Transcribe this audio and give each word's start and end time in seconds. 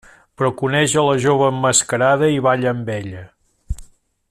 Però 0.39 0.47
coneix 0.61 0.95
a 1.01 1.03
la 1.07 1.17
jove 1.25 1.49
emmascarada 1.55 2.31
i 2.37 2.41
balla 2.47 2.73
amb 2.73 2.91
ella. 2.95 3.23